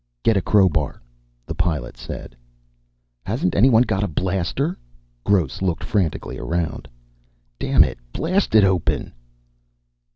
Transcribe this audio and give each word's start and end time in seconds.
"Get 0.23 0.35
a 0.35 0.41
crowbar," 0.41 0.99
the 1.45 1.53
Pilot 1.53 1.95
said. 1.95 2.35
"Hasn't 3.23 3.53
anyone 3.53 3.83
got 3.83 4.03
a 4.03 4.07
blaster?" 4.07 4.79
Gross 5.23 5.61
looked 5.61 5.83
frantically 5.83 6.39
around. 6.39 6.87
"Damn 7.59 7.83
it, 7.83 7.99
blast 8.11 8.55
it 8.55 8.63
open!" 8.63 9.13